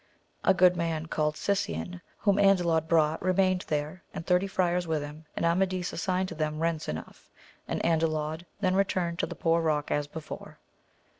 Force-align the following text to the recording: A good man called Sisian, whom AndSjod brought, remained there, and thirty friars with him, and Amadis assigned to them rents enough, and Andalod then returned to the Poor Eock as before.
A 0.43 0.55
good 0.55 0.75
man 0.75 1.05
called 1.05 1.35
Sisian, 1.35 2.01
whom 2.17 2.37
AndSjod 2.37 2.87
brought, 2.87 3.21
remained 3.21 3.65
there, 3.67 4.01
and 4.15 4.25
thirty 4.25 4.47
friars 4.47 4.87
with 4.87 5.03
him, 5.03 5.25
and 5.37 5.45
Amadis 5.45 5.93
assigned 5.93 6.29
to 6.29 6.33
them 6.33 6.59
rents 6.59 6.87
enough, 6.87 7.29
and 7.67 7.79
Andalod 7.83 8.47
then 8.61 8.73
returned 8.73 9.19
to 9.19 9.27
the 9.27 9.35
Poor 9.35 9.61
Eock 9.61 9.91
as 9.91 10.07
before. 10.07 10.57